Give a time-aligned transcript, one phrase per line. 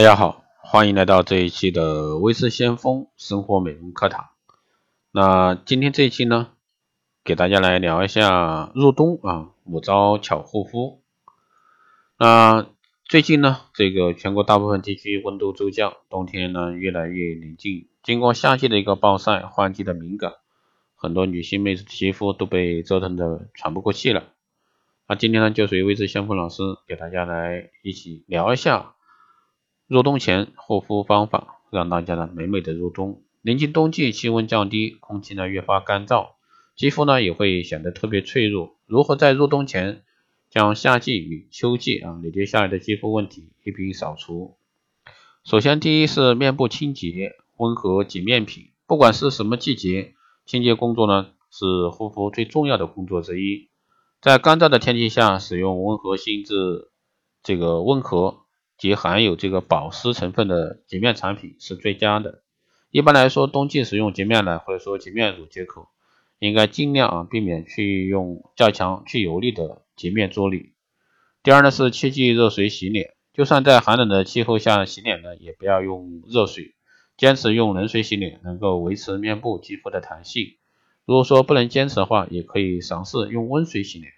[0.00, 4.30] 大家好，欢迎来到这一期的微视先锋生活美容课堂。
[5.10, 6.52] 那今天这一期呢，
[7.22, 11.02] 给大家来聊一下入冬啊五招巧护肤。
[12.16, 12.66] 那
[13.04, 17.86] 最近呢，这个全国大部分地区温度骤降，冬天呢越来越临近。
[18.02, 20.32] 经过夏季的一个暴晒，换季的敏感，
[20.96, 24.24] 很多女性妹子皮肤都被折腾的喘不过气了。
[25.06, 28.94] 那今天呢，就随微视先锋老师给大家来一起聊一下。
[29.90, 33.24] 入冬前护肤方法，让大家呢美美的入冬。
[33.42, 36.28] 临近冬季，气温降低，空气呢越发干燥，
[36.76, 38.76] 肌肤呢也会显得特别脆弱。
[38.86, 40.04] 如何在入冬前
[40.48, 44.54] 将夏季与秋季啊累积下来的肌肤问题一并扫除？
[45.42, 48.68] 首先，第一是面部清洁，温和洁面品。
[48.86, 50.14] 不管是什么季节，
[50.46, 53.68] 清洁工作呢是护肤最重要的工作之一。
[54.20, 56.92] 在干燥的天气下，使用温和性质
[57.42, 58.42] 这个温和。
[58.80, 62.40] 及含有这个保湿成分的洁面产品是最佳的。
[62.90, 65.88] 一般来说，冬季使用洁面奶或者说洁面乳接口，
[66.38, 70.70] 应该尽量啊避免去用较强去油力的洁面啫喱。
[71.42, 76.74] 第二呢是切忌热水洗脸，就算在寒冷的气候下洗脸呢，也不要用热水，
[77.18, 80.56] 坚持用冷水洗脸，能够维持面部肌肤的弹性。
[81.04, 84.14] 如果说不能坚持的话，也可以尝试用温水洗脸。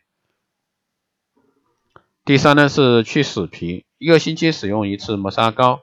[2.24, 3.84] 第三呢是去死皮。
[3.98, 5.80] 一个星期使用一次磨砂膏，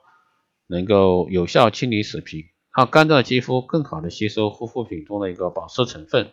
[0.68, 6.32] 能够有效清理死皮，让干燥肌肤更好的吸收护肤品中的一个保湿成分。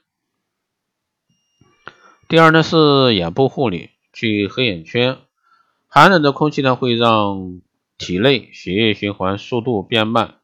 [2.29, 5.19] 第二呢是眼部护理，去黑眼圈。
[5.89, 7.61] 寒冷的空气呢会让
[7.99, 10.37] 体内血液循环速度变慢，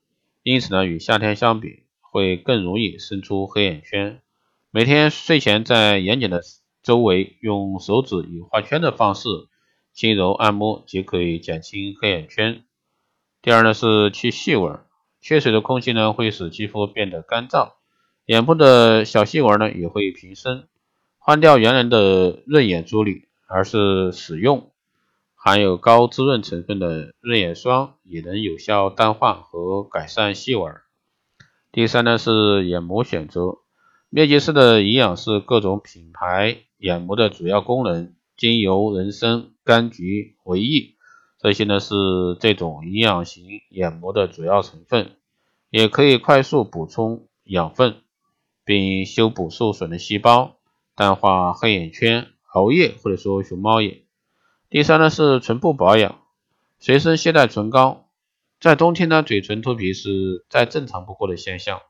[0.43, 4.21] 因此呢与夏天相比会更容易生出黑眼圈。
[4.73, 6.43] 每天睡前在眼睑的
[6.83, 9.29] 周围用手指以画圈的方式。
[9.93, 12.63] 轻柔按摩即可以减轻黑眼圈。
[13.43, 14.81] 第二呢是去细纹，
[15.21, 17.73] 缺水的空气呢会使肌肤变得干燥，
[18.25, 20.67] 眼部的小细纹呢也会平生。
[21.19, 24.71] 换掉原来的润眼啫喱，而是使用
[25.35, 30.75] 含有高滋润成分的润眼霜，也能有效淡化和改善细纹。
[31.71, 33.59] 第三呢是眼膜选择，
[34.09, 38.15] 面积式的营养是各种品牌眼膜的主要功能。
[38.35, 40.97] 精油、人参、柑橘、维 E，
[41.39, 41.95] 这些呢是
[42.41, 45.17] 这种营养型眼膜的主要成分，
[45.71, 47.97] 也可以快速补充养分，
[48.65, 50.57] 并修补受损的细胞，
[50.95, 54.03] 淡化黑眼圈、熬夜或者说熊猫眼。
[54.69, 56.21] 第三呢是唇部保养，
[56.79, 58.09] 随身携带唇膏。
[58.61, 61.81] 在冬天呢，嘴唇脱皮是再正常不过的现象，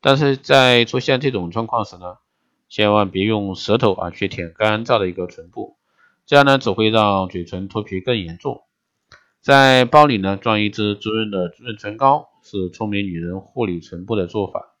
[0.00, 2.18] 但是在出现这种状况时呢？
[2.66, 5.76] 千万别用舌头啊去舔干燥的一个唇部，
[6.26, 8.62] 这样呢只会让嘴唇脱皮更严重。
[9.40, 14.74] 在包里呢装一支滋润的润唇膏，是聪明女人护理唇部的做法。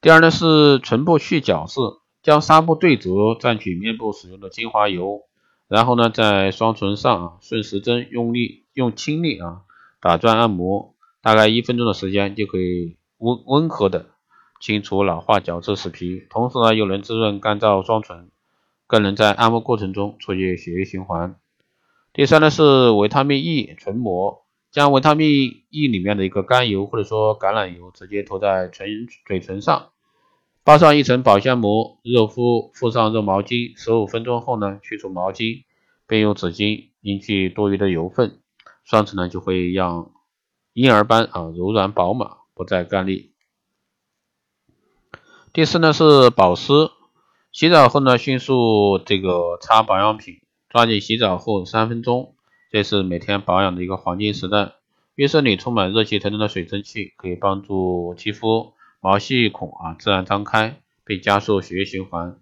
[0.00, 1.80] 第二呢是唇部去角质，
[2.22, 5.22] 将纱布对折，蘸取面部使用的精华油，
[5.68, 9.60] 然后呢在双唇上啊顺时针用力用轻力啊
[10.00, 14.06] 打转按摩，大概一分钟的时间就可以温温和的。
[14.60, 18.30] 清除老化角质死皮，同时呢又能滋润干燥双唇，
[18.92, 21.36] 更能在按摩过程中促进血液循环。
[22.12, 29.92] 第三呢是维他命 E 唇膜，将维他命 E 里面的一个甘油或者说橄榄油直接涂在唇嘴唇上，
[30.62, 35.64] 包上一层保鲜膜，热敷，敷上热毛巾，十五分钟后呢去除毛巾，
[36.06, 38.40] 并用纸巾拧去多余的油分，
[38.84, 40.12] 双唇呢就会让
[40.74, 43.30] 婴儿般啊柔软饱满，不再干裂。
[45.54, 46.90] 第四呢是保湿，
[47.52, 50.40] 洗澡后呢迅速这个擦保养品，
[50.70, 52.34] 抓紧洗澡后三分钟，
[52.70, 54.72] 这是每天保养的一个黄金时段。
[55.16, 62.38] 浴室里充满热气腾腾的水蒸气，可以帮助肌肤毛细孔啊自然张开，并加速血液循环。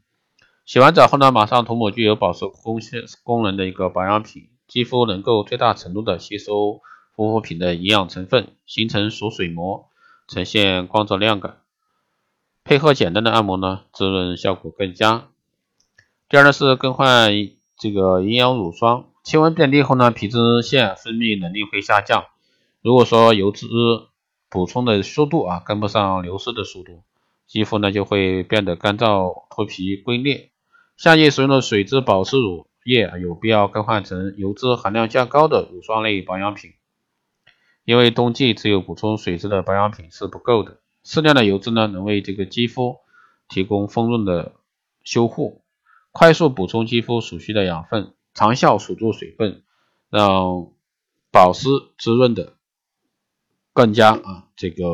[0.64, 6.82] 洗完澡后呢，马上涂抹具有保湿功效功能的一个保养品，肌肤能够最大程度的吸收
[7.16, 9.88] 护肤品的营养成分，形成锁水膜，
[10.28, 11.56] 呈现光泽亮感。
[12.70, 15.26] 配合简单的按摩呢，滋润效果更佳。
[16.28, 17.32] 第二呢是更换
[17.76, 22.26] 这个营养乳霜，气温变低后呢，皮脂腺分泌能力会下降。
[22.80, 23.66] 如果说油脂
[24.48, 27.02] 补充的速度啊跟不上流失的速度，
[27.48, 30.52] 肌肤呢就会变得干燥、脱皮、龟裂。
[30.96, 36.74] 夏季使用的水质保湿乳液有必要更换成油脂含量较高的乳霜类保养品，
[37.84, 40.78] 因为冬季只有补充水质的保养品是不够的。
[41.02, 42.98] 适量的油脂呢，能为这个肌肤
[43.48, 44.54] 提供丰润的
[45.02, 45.62] 修护，
[46.12, 49.64] 快速补充肌肤所需的养分，长效锁住水分，
[50.08, 50.70] 让
[51.30, 51.68] 保湿
[51.98, 52.54] 滋润的
[53.72, 54.84] 更加啊这个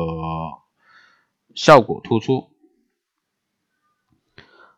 [1.55, 2.51] 效果突出。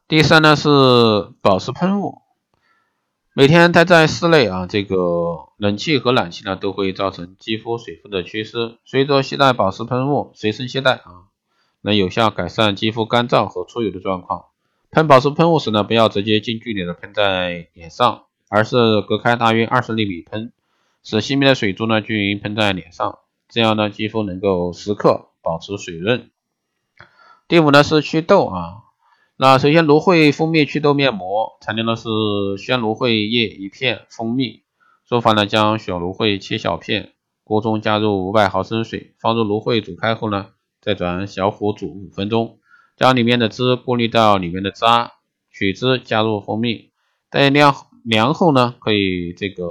[0.08, 0.70] 第三呢是
[1.42, 2.22] 保湿喷雾，
[3.40, 4.98] 每天待在室内啊，这个
[5.56, 8.78] 冷气和暖气呢都会造成肌肤水分的缺失。
[8.84, 11.32] 随着携带保湿喷雾，随身携带啊，
[11.80, 14.48] 能有效改善肌肤干燥和出油的状况。
[14.92, 20.52] 喷保湿喷雾时呢，不要直接近距离的喷在脸上，而是隔开大约二十厘米喷，
[21.02, 26.30] 使细密的水珠呢均匀喷在脸上，这样呢肌肤能够时刻保持水润。
[27.48, 28.89] 第五呢是祛痘啊。
[29.42, 32.10] 那首先，芦荟蜂蜜祛痘面膜，材料呢是
[32.58, 34.64] 鲜芦荟叶一片，蜂蜜。
[35.06, 37.14] 做法呢，将小芦荟切小片，
[37.46, 40.48] 锅中加入五百毫升水，放入芦荟煮开后呢，
[40.82, 42.60] 再转小火煮五分钟，
[42.98, 45.14] 将里面的汁过滤到里面的渣，
[45.50, 46.92] 取汁加入蜂蜜，
[47.30, 49.70] 待凉凉后呢，可以这个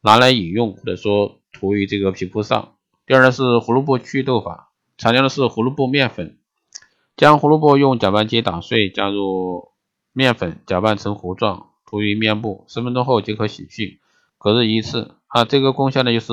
[0.00, 2.76] 拿来饮用，或者说涂于这个皮肤上。
[3.04, 6.37] 第二呢是胡萝卜祛痘法，材料呢是胡萝卜面粉。
[7.18, 9.72] 将胡萝卜用搅拌机打碎，加入
[10.12, 13.98] 面粉，搅拌成糊状，涂于面部，十分钟后即可洗去，
[14.38, 15.16] 隔日一次。
[15.26, 16.32] 啊，这个功效呢就是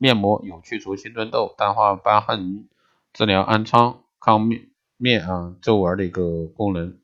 [0.00, 2.68] 面膜有去除青春痘、淡化疤痕、
[3.12, 6.98] 治疗暗疮、抗面面啊皱纹的一个功能。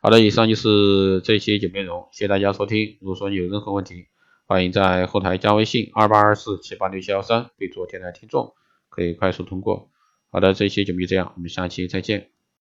[0.00, 2.96] 好的，以上就是这期节目内容，谢谢大家收听。
[3.02, 4.06] 如果说你有任何问题，
[4.46, 8.54] 欢迎在后台加微信二八二四七八六七幺三，备注“电台听众”，
[8.88, 9.90] 可以快速通过。
[10.30, 12.33] 好的，这期节目就这样，我们下期再见。